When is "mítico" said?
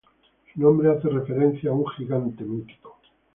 2.43-2.97